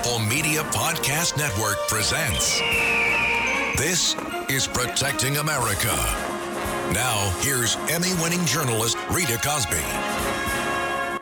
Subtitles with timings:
[0.00, 2.58] Apple Media Podcast Network presents
[3.76, 4.16] This
[4.48, 5.94] is Protecting America.
[6.94, 9.76] Now, here's Emmy winning journalist Rita Cosby.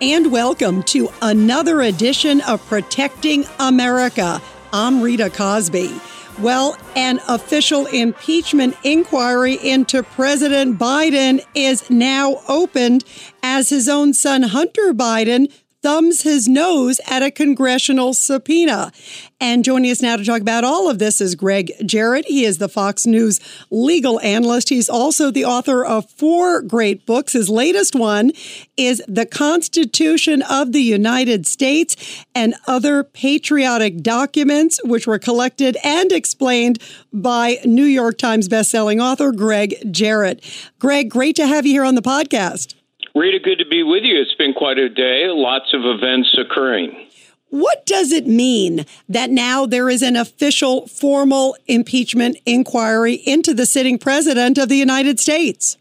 [0.01, 4.40] And welcome to another edition of Protecting America.
[4.72, 6.01] I'm Rita Cosby.
[6.38, 13.03] Well, an official impeachment inquiry into President Biden is now opened
[13.42, 15.53] as his own son, Hunter Biden,
[15.88, 18.92] thumbs his nose at a congressional subpoena.
[19.41, 22.27] And joining us now to talk about all of this is Gregg Jarrett.
[22.27, 24.69] He is the Fox News legal analyst.
[24.69, 27.32] He's also the author of four great books.
[27.32, 28.32] His latest one
[28.77, 31.96] is The Constitution of the United States
[32.34, 36.82] and Other Patriotic Documents, which were collected and explained
[37.15, 40.45] by New York Times bestselling author Gregg Jarrett.
[40.79, 42.74] Gregg, great to have you here on the podcast.
[43.15, 44.21] Rita, good to be with you.
[44.21, 47.09] It's been quite a day, lots of events occurring.
[47.51, 53.65] What does it mean that now there is an official formal impeachment inquiry into the
[53.65, 55.79] sitting president of the United States?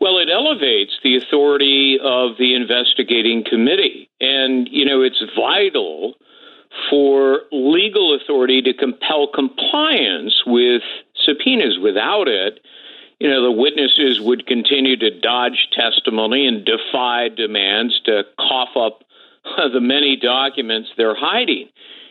[0.00, 4.10] Well, it elevates the authority of the investigating committee.
[4.20, 6.14] And, you know, it's vital
[6.90, 10.82] for legal authority to compel compliance with
[11.24, 11.78] subpoenas.
[11.82, 12.60] Without it,
[13.18, 19.02] you know, the witnesses would continue to dodge testimony and defy demands to cough up
[19.72, 21.68] the many documents they're hiding.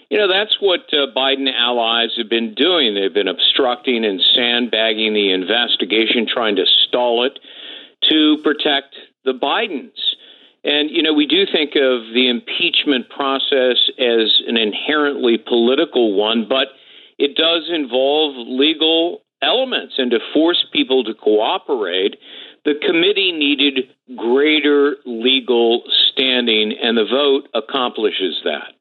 [0.09, 2.95] You know, that's what uh, Biden allies have been doing.
[2.95, 7.39] They've been obstructing and sandbagging the investigation, trying to stall it
[8.09, 9.99] to protect the Bidens.
[10.63, 16.47] And, you know, we do think of the impeachment process as an inherently political one,
[16.47, 16.69] but
[17.17, 22.15] it does involve legal elements and to force people to cooperate,
[22.65, 28.73] the committee needed greater legal standing, and the vote accomplishes that.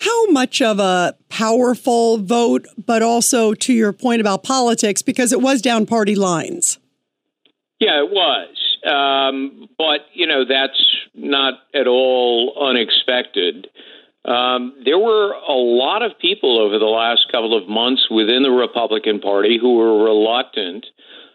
[0.00, 5.40] How much of a powerful vote, but also to your point about politics, because it
[5.40, 6.78] was down party lines?
[7.80, 8.48] Yeah, it was.
[8.86, 10.80] Um, but, you know, that's
[11.14, 13.68] not at all unexpected.
[14.28, 18.50] Um, there were a lot of people over the last couple of months within the
[18.50, 20.84] Republican Party who were reluctant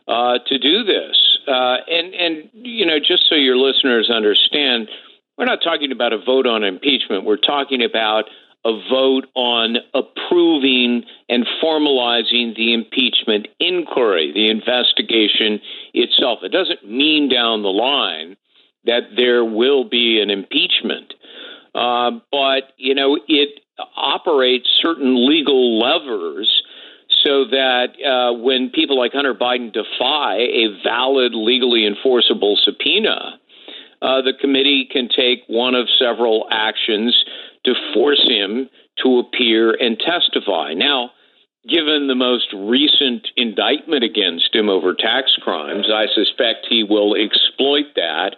[0.08, 1.18] uh, to do this.
[1.48, 4.90] Uh, and, and, you know, just so your listeners understand,
[5.38, 7.26] we're not talking about a vote on impeachment.
[7.26, 8.26] We're talking about
[8.64, 15.60] a vote on approving and formalizing the impeachment inquiry, the investigation
[15.96, 16.40] itself.
[16.44, 18.38] It doesn't mean down the line
[18.86, 21.03] that there will be an impeachment.
[21.76, 23.62] Uh, but, you know, it
[23.96, 26.64] operates certain legal levers
[27.24, 33.40] so that uh, when people like Hunter Biden defy a valid, legally enforceable subpoena,
[34.02, 37.24] uh, the committee can take one of several actions
[37.66, 38.70] to force him
[39.02, 40.74] to appear and testify.
[40.74, 41.12] Now,
[41.68, 47.96] given the most recent indictment against him over tax crimes, I suspect he will exploit
[47.96, 48.36] that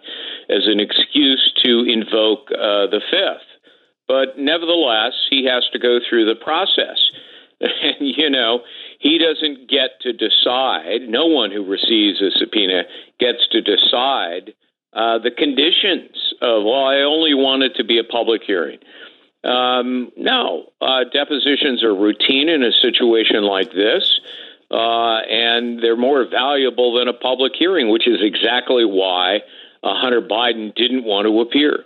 [0.48, 3.46] as an excuse to invoke uh, the fifth.
[4.06, 6.98] But nevertheless, he has to go through the process.
[7.58, 8.60] And, you know,
[9.00, 12.82] he doesn't get to decide, no one who receives a subpoena
[13.18, 14.52] gets to decide
[14.92, 18.78] uh, the conditions of, well, I only want it to be a public hearing.
[19.46, 24.20] Um, no, uh, depositions are routine in a situation like this,
[24.72, 29.36] uh, and they're more valuable than a public hearing, which is exactly why
[29.84, 31.84] uh, Hunter Biden didn't want to appear.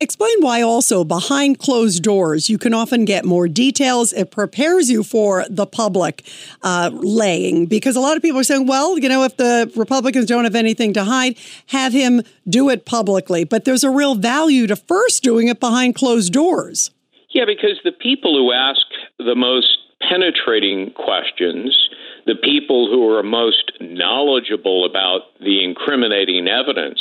[0.00, 4.12] Explain why also behind closed doors you can often get more details.
[4.12, 6.24] It prepares you for the public
[6.62, 10.26] uh, laying because a lot of people are saying, well, you know, if the Republicans
[10.26, 11.36] don't have anything to hide,
[11.66, 13.44] have him do it publicly.
[13.44, 16.90] But there's a real value to first doing it behind closed doors.
[17.32, 18.80] Yeah, because the people who ask
[19.18, 19.78] the most
[20.08, 21.88] penetrating questions,
[22.26, 27.00] the people who are most knowledgeable about the incriminating evidence,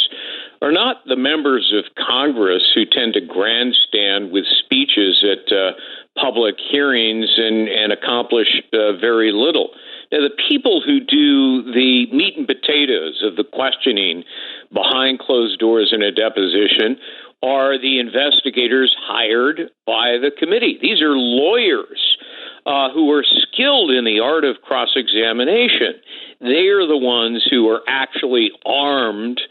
[0.61, 5.71] are not the members of Congress who tend to grandstand with speeches at uh,
[6.15, 9.71] public hearings and, and accomplish uh, very little.
[10.11, 14.23] Now, the people who do the meat and potatoes of the questioning
[14.71, 16.97] behind closed doors in a deposition
[17.43, 20.77] are the investigators hired by the committee.
[20.81, 22.17] These are lawyers
[22.65, 25.95] uh, who are skilled in the art of cross examination.
[26.39, 29.41] They are the ones who are actually armed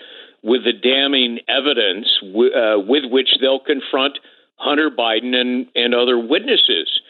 [0.43, 4.19] with the damning evidence w- uh, with which they'll confront
[4.57, 7.01] Hunter Biden and, and other witnesses.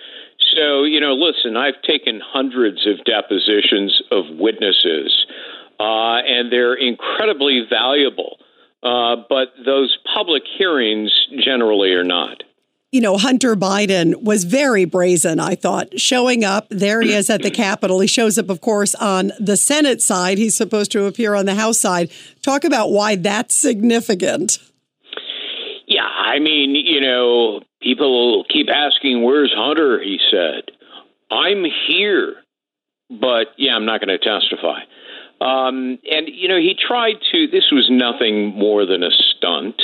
[0.57, 5.27] So, you know, listen, I've taken hundreds of depositions of witnesses,
[5.79, 8.39] uh, and they're incredibly valuable.
[8.83, 11.13] Uh, but those public hearings
[11.45, 12.43] generally are not.
[12.93, 16.67] you know, Hunter Biden was very brazen, I thought, showing up.
[16.71, 18.01] There he is at the Capitol.
[18.01, 20.39] He shows up, of course, on the Senate side.
[20.39, 22.11] He's supposed to appear on the House side.
[22.43, 24.59] Talk about why that's significant.
[25.87, 30.01] Yeah, I mean, you know, people keep asking, Where's Hunter?
[30.03, 30.71] He said,
[31.31, 32.37] I'm here,
[33.09, 34.81] but yeah, I'm not going to testify.
[35.41, 39.81] Um, and, you know, he tried to, this was nothing more than a stunt.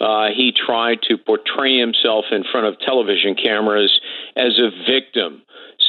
[0.00, 4.00] Uh, he tried to portray himself in front of television cameras
[4.36, 5.42] as a victim,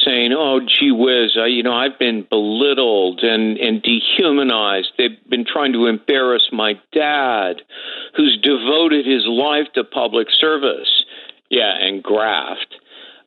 [0.04, 4.92] saying, "Oh, gee whiz, uh, you know, I've been belittled and and dehumanized.
[4.96, 7.62] They've been trying to embarrass my dad,
[8.16, 11.04] who's devoted his life to public service."
[11.50, 12.76] Yeah, and graft.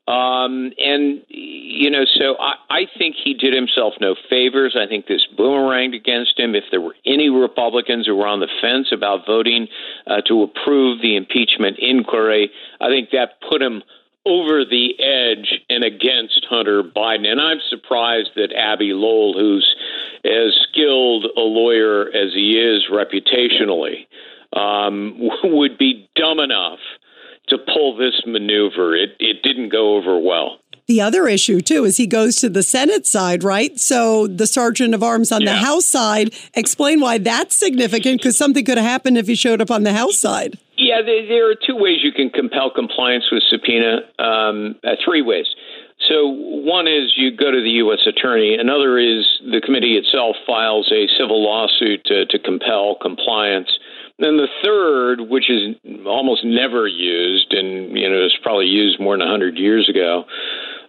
[0.09, 4.75] Um, and, you know, so I, I think he did himself no favors.
[4.75, 6.56] I think this boomeranged against him.
[6.56, 9.67] If there were any Republicans who were on the fence about voting
[10.07, 12.50] uh, to approve the impeachment inquiry,
[12.81, 13.83] I think that put him
[14.25, 17.27] over the edge and against Hunter Biden.
[17.27, 19.75] And I'm surprised that Abbe Lowell, who's
[20.25, 24.07] as skilled a lawyer as he is reputationally,
[24.53, 26.79] um, would be dumb enough
[27.50, 28.96] to pull this maneuver.
[28.96, 30.60] It it didn't go over well.
[30.88, 33.80] The other issue too is he goes to the Senate side, right?
[33.80, 35.54] So the sergeant of arms on yeah.
[35.54, 36.34] the House side.
[36.56, 39.94] Explain why that's significant because something could have happened if he showed up on the
[39.94, 40.57] House side.
[40.78, 44.00] Yeah, there, there are two ways you can compel compliance with subpoena.
[44.18, 45.46] Um, uh, three ways.
[46.07, 48.00] So one is you go to the U.S.
[48.07, 48.56] attorney.
[48.56, 53.69] Another is the committee itself files a civil lawsuit to, to compel compliance.
[54.19, 55.75] Then the third, which is
[56.06, 60.25] almost never used, and you know, it's probably used more than hundred years ago,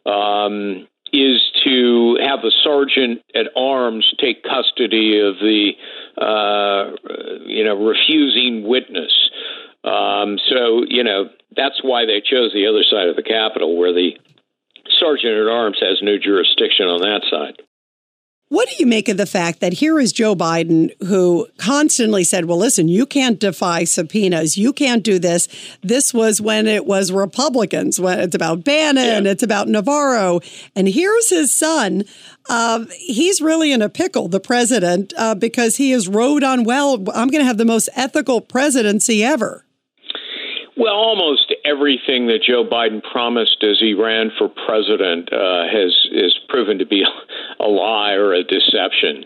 [0.05, 5.73] um, is to have the sergeant at arms take custody of the,
[6.21, 6.91] uh,
[7.47, 9.13] you know, refusing witness.
[9.85, 13.93] Um, so you know that's why they chose the other side of the Capitol, where
[13.93, 14.19] the
[14.99, 17.63] sergeant at arms has no jurisdiction on that side.
[18.51, 22.47] What do you make of the fact that here is Joe Biden who constantly said,
[22.47, 24.59] well, listen, you can't defy subpoenas.
[24.59, 25.47] You can't do this.
[25.83, 29.31] This was when it was Republicans, when it's about Bannon, yeah.
[29.31, 30.41] it's about Navarro.
[30.75, 32.03] And here's his son.
[32.49, 36.95] Uh, he's really in a pickle, the president, uh, because he has rode on well.
[37.15, 39.65] I'm going to have the most ethical presidency ever.
[40.81, 46.35] Well, almost everything that Joe Biden promised as he ran for president uh, has is
[46.49, 47.05] proven to be
[47.61, 49.25] a lie or a deception.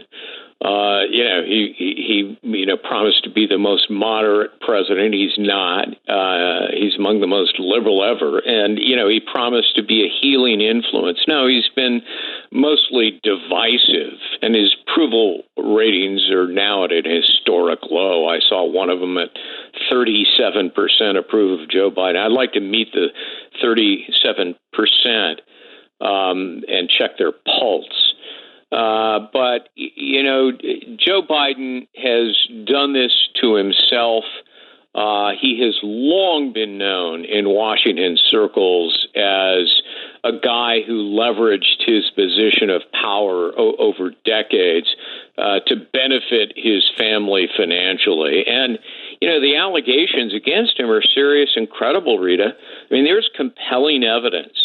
[0.64, 5.12] Uh, you know, he, he, he, you know, promised to be the most moderate president.
[5.12, 5.88] He's not.
[6.08, 8.38] Uh, he's among the most liberal ever.
[8.38, 11.18] And, you know, he promised to be a healing influence.
[11.28, 12.00] No, he's been
[12.50, 18.26] mostly divisive, and his approval ratings are now at an historic low.
[18.26, 19.36] I saw one of them at
[19.92, 20.72] 37%
[21.18, 22.16] approve of Joe Biden.
[22.16, 23.08] I'd like to meet the
[23.62, 24.54] 37%
[26.00, 28.14] um, and check their pulse.
[28.72, 30.50] Uh, but, you know,
[30.96, 34.24] Joe Biden has done this to himself.
[34.94, 39.82] Uh, he has long been known in Washington circles as
[40.22, 44.94] a guy who leveraged his position of power o- over decades
[45.36, 48.44] uh, to benefit his family financially.
[48.46, 48.78] And,
[49.20, 52.54] you know, the allegations against him are serious and credible, Rita.
[52.54, 54.56] I mean, there's compelling evidence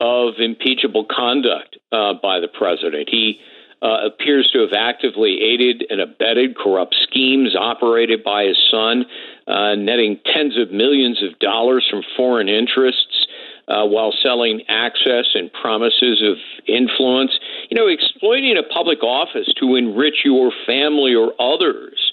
[0.00, 3.08] of impeachable conduct uh, by the president.
[3.10, 3.40] He
[3.82, 9.04] uh, appears to have actively aided and abetted corrupt schemes operated by his son,
[9.46, 13.26] uh, netting tens of millions of dollars from foreign interests.
[13.66, 16.36] Uh, while selling access and promises of
[16.68, 17.30] influence,
[17.70, 22.12] you know, exploiting a public office to enrich your family or others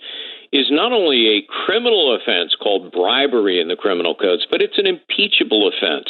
[0.54, 4.88] is not only a criminal offense called bribery in the criminal codes, but it's an
[4.88, 6.08] impeachable offense.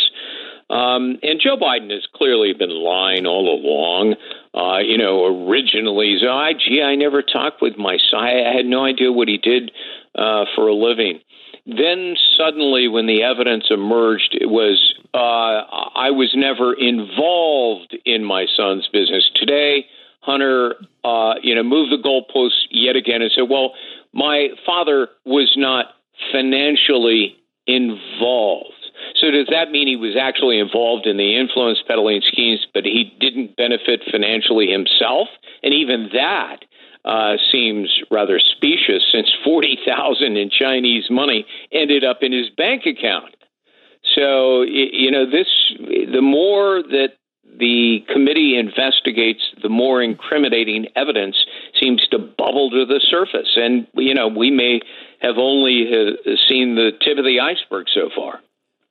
[0.71, 4.15] Um, and Joe Biden has clearly been lying all along.
[4.55, 8.23] Uh, you know, originally, so I, gee, I never talked with my son.
[8.23, 9.71] I had no idea what he did
[10.15, 11.19] uh, for a living.
[11.65, 18.45] Then suddenly, when the evidence emerged, it was uh, I was never involved in my
[18.57, 19.29] son's business.
[19.35, 19.85] Today,
[20.21, 23.73] Hunter, uh, you know, moved the goalposts yet again and said, "Well,
[24.13, 25.93] my father was not
[26.31, 27.35] financially
[27.67, 28.80] involved."
[29.21, 33.15] So does that mean he was actually involved in the influence peddling schemes, but he
[33.19, 35.27] didn't benefit financially himself?
[35.61, 36.65] And even that
[37.05, 42.87] uh, seems rather specious, since forty thousand in Chinese money ended up in his bank
[42.87, 43.35] account.
[44.15, 45.47] So you know this.
[45.79, 47.13] The more that
[47.59, 51.35] the committee investigates, the more incriminating evidence
[51.79, 54.81] seems to bubble to the surface, and you know we may
[55.21, 58.41] have only uh, seen the tip of the iceberg so far.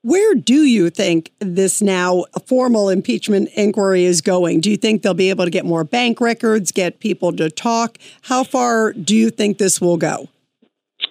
[0.03, 4.61] Where do you think this now formal impeachment inquiry is going?
[4.61, 7.99] Do you think they'll be able to get more bank records, get people to talk?
[8.23, 10.29] How far do you think this will go?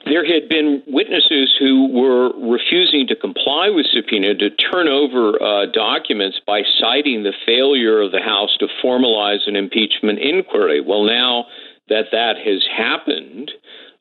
[0.06, 5.68] There had been witnesses who were refusing to comply with subpoena to turn over uh,
[5.72, 10.82] documents by citing the failure of the House to formalize an impeachment inquiry.
[10.82, 11.46] Well, now
[11.90, 13.52] that that has happened,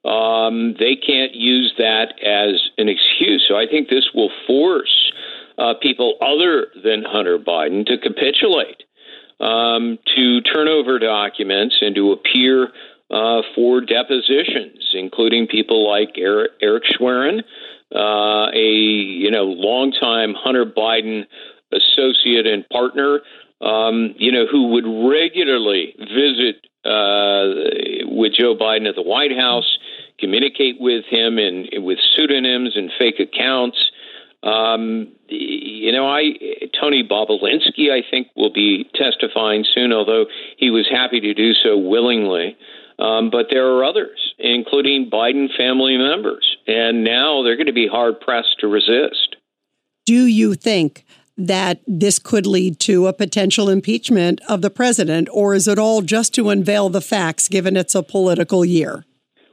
[0.09, 3.45] um, they can't use that as an excuse.
[3.47, 5.13] So I think this will force
[5.59, 8.83] uh, people other than Hunter Biden to capitulate,
[9.41, 12.69] um, to turn over documents, and to appear
[13.11, 17.43] uh, for depositions, including people like Eric, Eric Schwerin,
[17.95, 21.27] uh, a you know longtime Hunter Biden
[21.73, 23.21] associate and partner,
[23.61, 29.79] um, you know, who would regularly visit uh, with Joe Biden at the White House,
[30.19, 33.79] communicate with him in, with pseudonyms and fake accounts.
[34.43, 36.35] Um, you know, I
[36.81, 41.77] Tony Bobulinski, I think, will be testifying soon, although he was happy to do so
[41.77, 42.57] willingly.
[43.01, 47.87] Um, but there are others, including Biden family members, and now they're going to be
[47.87, 49.37] hard pressed to resist.
[50.05, 51.05] Do you think
[51.37, 56.03] that this could lead to a potential impeachment of the president, or is it all
[56.03, 59.05] just to unveil the facts given it's a political year?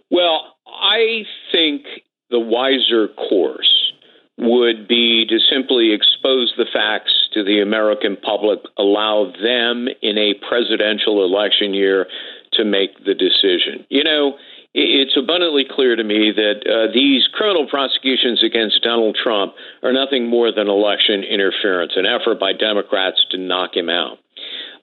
[0.09, 1.85] Well, I think
[2.29, 3.93] the wiser course
[4.37, 10.33] would be to simply expose the facts to the American public, allow them in a
[10.47, 12.07] presidential election year
[12.53, 13.85] to make the decision.
[13.89, 14.37] You know,
[14.73, 19.53] it's abundantly clear to me that uh, these criminal prosecutions against Donald Trump
[19.83, 24.17] are nothing more than election interference, an effort by Democrats to knock him out.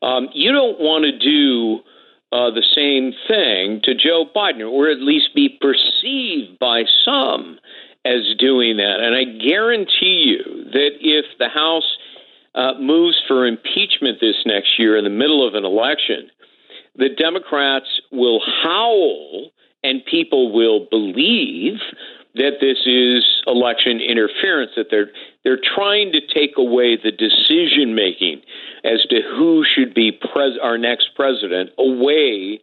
[0.00, 1.80] Um, you don't want to do
[2.32, 7.58] uh, the same thing to Joe Biden, or at least be perceived by some
[8.04, 9.00] as doing that.
[9.00, 11.96] And I guarantee you that if the House
[12.54, 16.30] uh, moves for impeachment this next year in the middle of an election,
[16.96, 19.50] the Democrats will howl
[19.84, 21.78] and people will believe
[22.34, 25.10] that this is election interference that they're
[25.44, 28.40] they're trying to take away the decision making
[28.84, 32.60] as to who should be pres- our next president away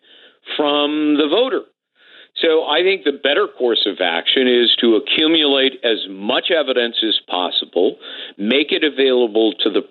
[0.57, 1.61] from the voter.
[2.41, 7.19] So I think the better course of action is to accumulate as much evidence as
[7.27, 7.97] possible,
[8.37, 9.81] make it available to the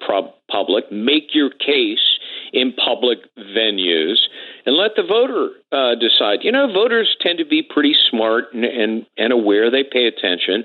[0.49, 2.19] public, make your case
[2.53, 4.17] in public venues
[4.65, 6.39] and let the voter uh, decide.
[6.43, 10.65] You know, voters tend to be pretty smart and, and, and aware, they pay attention.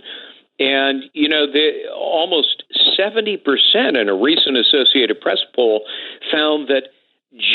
[0.59, 2.63] And, you know, the, almost
[2.97, 3.39] 70%
[3.99, 5.83] in a recent Associated Press poll
[6.31, 6.89] found that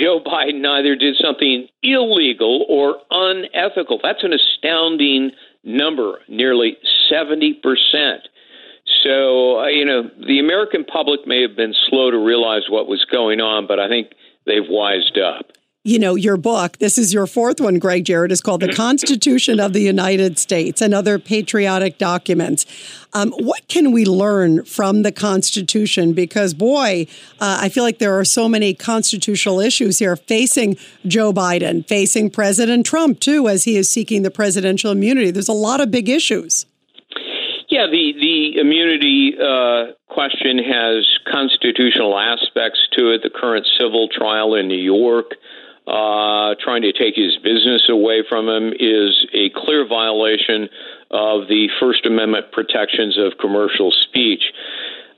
[0.01, 4.01] Joe Biden either did something illegal or unethical.
[4.03, 5.31] That's an astounding
[5.63, 6.77] number, nearly
[7.11, 7.61] 70%.
[9.05, 13.05] So, uh, you know, the American public may have been slow to realize what was
[13.05, 14.13] going on, but I think
[14.47, 15.53] they've wised up.
[15.89, 19.59] You know, your book, this is your fourth one, Gregg Jarrett, is called The Constitution
[19.59, 22.67] of the United States and Other Patriotic Documents.
[23.15, 26.13] Um, what can we learn from the Constitution?
[26.13, 27.07] Because, boy,
[27.41, 30.77] uh, I feel like there are so many constitutional issues here facing
[31.07, 35.31] Joe Biden, facing President Trump, too, as he is seeking the presidential immunity.
[35.31, 36.67] There's a lot of big issues.
[37.71, 43.23] Yeah, the the immunity uh, question has constitutional aspects to it.
[43.23, 45.33] The current civil trial in New York,
[45.89, 50.69] uh, trying to take his business away from him, is a clear violation
[51.11, 54.53] of the First Amendment protections of commercial speech.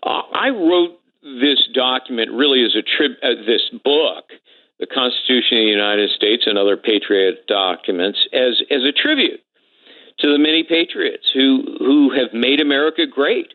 [0.02, 4.30] Uh, I wrote this document really as a trib, uh, this book,
[4.78, 9.40] the Constitution of the United States and other patriot documents, as as a tribute
[10.20, 13.54] to the many patriots who who have made America great.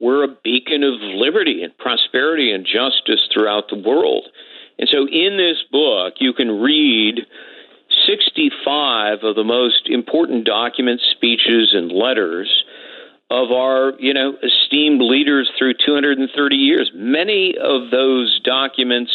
[0.00, 4.28] We're a beacon of liberty and prosperity and justice throughout the world.
[4.78, 7.26] And so in this book, you can read
[8.06, 12.64] 65 of the most important documents, speeches, and letters
[13.30, 16.90] of our, you know, esteemed leaders through 230 years.
[16.94, 19.10] Many of those documents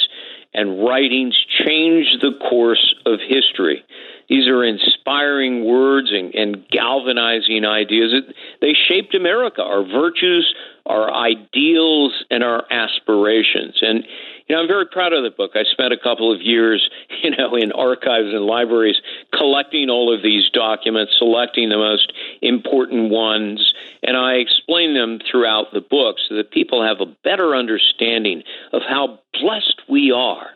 [0.53, 3.83] and writings changed the course of history.
[4.29, 8.13] These are inspiring words and, and galvanizing ideas.
[8.13, 10.53] It, they shaped America, our virtues,
[10.85, 13.79] our ideals, and our aspirations.
[13.81, 14.05] And
[14.47, 15.51] you know, I'm very proud of the book.
[15.55, 16.89] I spent a couple of years,
[17.23, 18.97] you know, in archives and libraries
[19.33, 25.73] collecting all of these documents, selecting the most important ones, and I explain them throughout
[25.73, 30.49] the book so that people have a better understanding of how blessed we are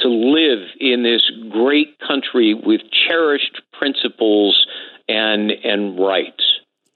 [0.00, 4.66] to live in this great country with cherished principles
[5.08, 6.49] and and rights.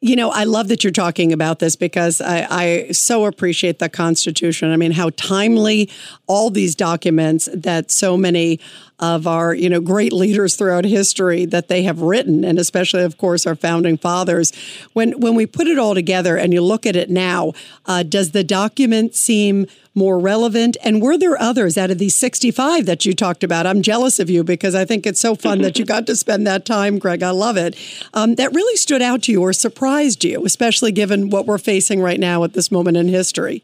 [0.04, 3.88] You know, I love that you're talking about this because I, I, so appreciate the
[3.88, 4.70] Constitution.
[4.70, 5.88] I mean, how timely
[6.26, 8.60] all these documents that so many
[8.98, 13.16] of our, you know, great leaders throughout history that they have written, and especially, of
[13.16, 14.52] course, our founding fathers.
[14.92, 17.54] When when we put it all together and you look at it now,
[17.86, 20.76] uh, does the document seem more relevant?
[20.82, 23.66] And were there others out of these 65 that you talked about?
[23.66, 26.46] I'm jealous of you because I think it's so fun that you got to spend
[26.46, 27.22] that time, Gregg.
[27.22, 27.76] I love it.
[28.12, 32.00] Um, that really stood out to you or surprised you, especially given what we're facing
[32.00, 33.62] right now at this moment in history?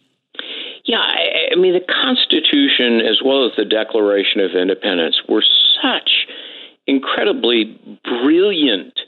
[0.84, 5.44] Yeah, I, I mean, the Constitution as well as the Declaration of Independence were
[5.82, 6.10] such
[6.86, 8.98] incredibly brilliant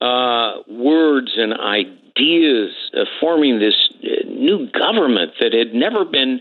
[0.00, 6.40] uh, words and ideas of forming this uh, new government that had never been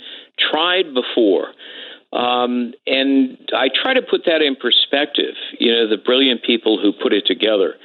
[0.52, 1.54] tried before.
[2.12, 6.92] Um, and I try to put that in perspective, you know, the brilliant people who
[6.92, 7.76] put it together.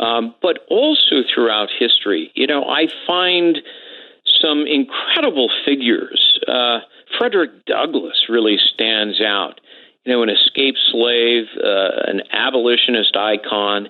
[0.00, 3.58] Um, but also throughout history, you know, I find
[4.40, 6.38] some incredible figures.
[6.48, 6.80] Uh,
[7.18, 9.60] Frederick Douglass really stands out.
[10.04, 13.88] You know, an escaped slave, uh, an abolitionist icon.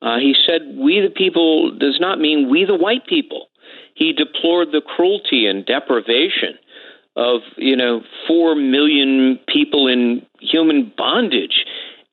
[0.00, 3.48] Uh, he said, We the people does not mean we the white people.
[3.94, 6.58] He deplored the cruelty and deprivation
[7.16, 11.64] of, you know, four million people in human bondage.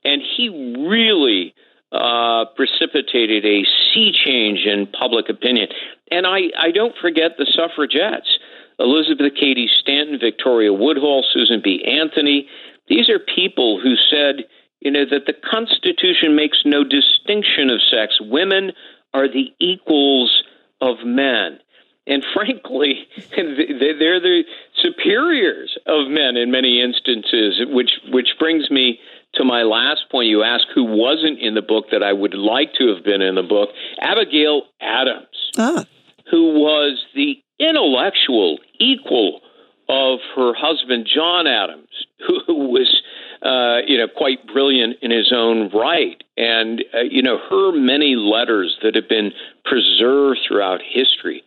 [0.03, 1.53] And he really
[1.91, 3.63] uh, precipitated a
[3.93, 5.67] sea change in public opinion.
[6.11, 8.39] And I, I don't forget the suffragettes
[8.79, 11.83] Elizabeth Cady Stanton, Victoria Woodhull, Susan B.
[11.83, 12.47] Anthony.
[12.87, 14.45] These are people who said,
[14.79, 18.19] you know, that the Constitution makes no distinction of sex.
[18.21, 18.73] Women
[19.13, 20.43] are the equals
[20.79, 21.59] of men.
[22.07, 24.43] And frankly, they're the
[24.81, 28.99] superiors of men in many instances, which, which brings me
[29.35, 32.73] to my last point, you ask who wasn't in the book that I would like
[32.79, 33.69] to have been in the book.
[33.99, 35.85] Abigail Adams, ah.
[36.31, 39.41] who was the intellectual equal
[39.89, 41.89] of her husband John Adams,
[42.47, 43.01] who was
[43.41, 48.15] uh, you know quite brilliant in his own right, and uh, you know her many
[48.15, 49.31] letters that have been
[49.63, 51.43] preserved throughout history,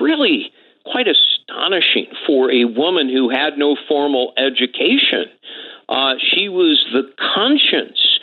[0.00, 0.52] really
[0.84, 5.26] quite astonishing for a woman who had no formal education.
[5.88, 8.18] Uh, she was the conscience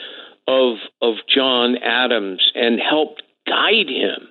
[0.48, 4.28] of of John Adams and helped guide him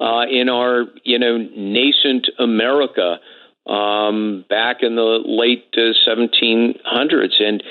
[0.00, 3.18] uh, in our you know nascent America
[3.66, 7.62] um, back in the late uh, 1700s, and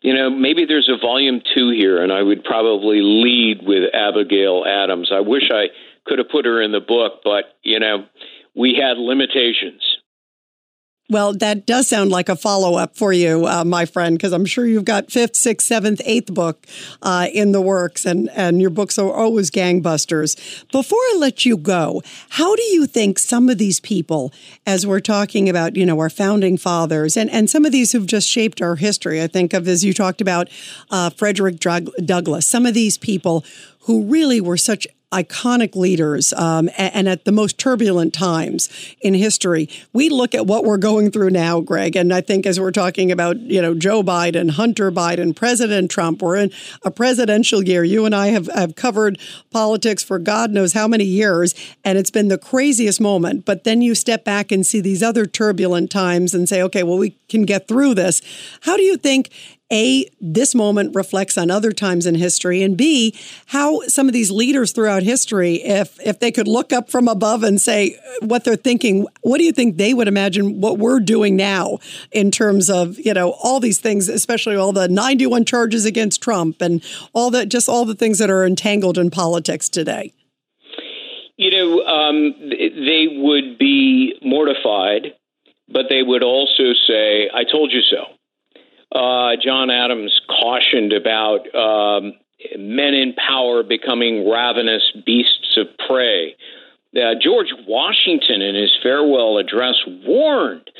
[0.00, 4.64] you know maybe there's a volume two here, and I would probably lead with Abigail
[4.66, 5.10] Adams.
[5.12, 5.66] I wish I
[6.06, 8.06] could have put her in the book, but you know
[8.54, 9.82] we had limitations.
[11.10, 14.46] Well, that does sound like a follow up for you, uh, my friend, because I'm
[14.46, 16.68] sure you've got fifth, sixth, seventh, eighth book
[17.02, 20.36] uh, in the works, and, and your books are always gangbusters.
[20.70, 24.32] Before I let you go, how do you think some of these people,
[24.64, 28.06] as we're talking about, you know, our founding fathers, and, and some of these who've
[28.06, 30.48] just shaped our history, I think of, as you talked about,
[30.92, 33.44] uh, Frederick Douglass, some of these people
[33.80, 38.68] who really were such iconic leaders um, and, and, at the most turbulent times
[39.00, 39.68] in history.
[39.92, 43.10] We look at what we're going through now, Gregg, and I think as we're talking
[43.10, 46.52] about, you know, Joe Biden, Hunter Biden, President Trump, we're in
[46.84, 47.82] a presidential year.
[47.82, 49.18] You and I have, have covered
[49.50, 53.44] politics for God knows how many years, and it's been the craziest moment.
[53.44, 56.98] But then you step back and see these other turbulent times and say, okay, well,
[56.98, 58.22] we can get through this.
[58.62, 59.30] How do you think
[59.72, 63.14] a, this moment reflects on other times in history, and B,
[63.46, 67.44] how some of these leaders throughout history, if if they could look up from above
[67.44, 71.36] and say what they're thinking, what do you think they would imagine what we're doing
[71.36, 71.78] now
[72.10, 76.60] in terms of you know all these things, especially all the 91 charges against Trump
[76.60, 80.12] and all that, just all the things that are entangled in politics today?
[81.36, 85.14] You know, um, they would be mortified,
[85.68, 88.19] but they would also say, "I told you so."
[88.92, 92.14] Uh, John Adams cautioned about um,
[92.56, 96.36] men in power becoming ravenous beasts of prey.
[96.96, 100.70] Uh, George Washington, in his farewell address, warned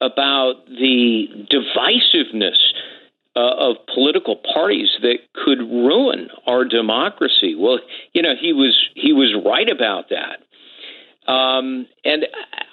[0.00, 2.56] about the divisiveness
[3.36, 7.54] uh, of political parties that could ruin our democracy.
[7.54, 7.80] Well,
[8.12, 10.40] you know, he was he was right about that.
[11.30, 12.24] Um, and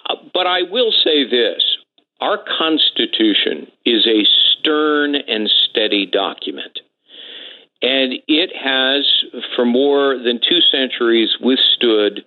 [0.09, 1.74] uh, but I will say this:
[2.21, 6.79] our Constitution is a stern and steady document.
[7.81, 9.05] And it has,
[9.55, 12.25] for more than two centuries, withstood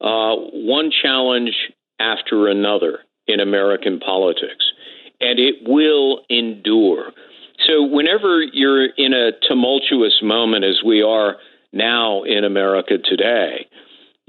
[0.00, 1.54] uh, one challenge
[1.98, 4.72] after another in American politics.
[5.20, 7.12] And it will endure.
[7.66, 11.36] So, whenever you're in a tumultuous moment, as we are
[11.72, 13.66] now in America today,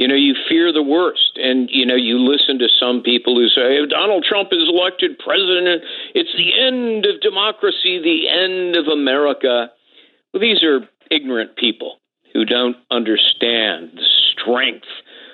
[0.01, 1.37] you know, you fear the worst.
[1.37, 5.19] And, you know, you listen to some people who say, if Donald Trump is elected
[5.19, 5.83] president,
[6.15, 9.69] it's the end of democracy, the end of America.
[10.33, 11.97] Well, these are ignorant people
[12.33, 14.89] who don't understand the strength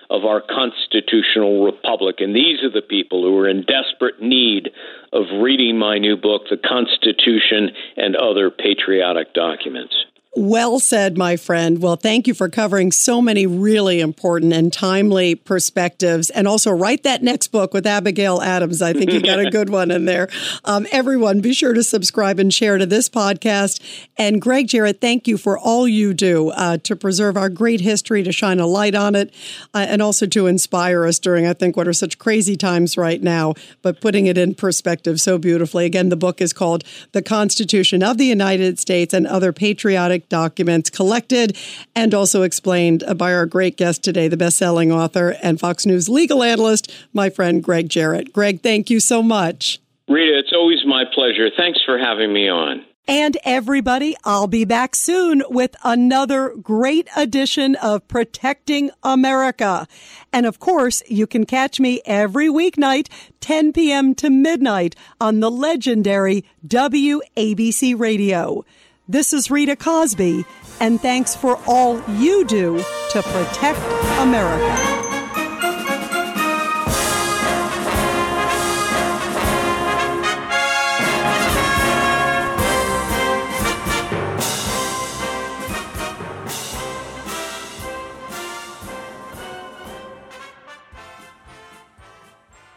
[0.10, 2.18] of our constitutional republic.
[2.20, 4.72] And these are the people who are in desperate need
[5.14, 9.96] of reading my new book, The Constitution and Other Patriotic Documents.
[10.40, 11.82] Well said, my friend.
[11.82, 16.30] Well, thank you for covering so many really important and timely perspectives.
[16.30, 18.84] And also, write that next book with Abigail Adams.
[18.84, 20.30] I think you got a good one in there.
[20.64, 23.82] Um, everyone, be sure to subscribe and share to this podcast.
[24.16, 28.22] And Gregg Jarrett, thank you for all you do uh, to preserve our great history,
[28.22, 29.34] to shine a light on it,
[29.74, 33.24] uh, and also to inspire us during, I think, what are such crazy times right
[33.24, 35.86] now, but putting it in perspective so beautifully.
[35.86, 40.90] Again, the book is called The Constitution of the United States and Other Patriotic documents
[40.90, 41.58] collected
[41.96, 46.44] and also explained by our great guest today, the best-selling author and Fox News legal
[46.44, 48.34] analyst, my friend Gregg Jarrett.
[48.34, 49.80] Gregg, thank you so much.
[50.08, 51.50] Rita, it's always my pleasure.
[51.56, 52.86] Thanks for having me on.
[53.10, 59.88] And everybody, I'll be back soon with another great edition of Protecting America.
[60.34, 63.08] And of course, you can catch me every weeknight,
[63.40, 64.14] 10 p.m.
[64.16, 68.66] to midnight on the legendary WABC radio.
[69.10, 70.44] This is Rita Cosby,
[70.82, 73.80] and thanks for all you do to protect
[74.20, 75.07] America.